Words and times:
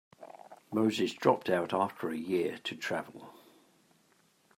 Moses 0.71 1.13
dropped 1.13 1.47
out 1.47 1.75
after 1.75 2.09
a 2.09 2.17
year 2.17 2.57
to 2.63 2.75
travel. 2.75 3.31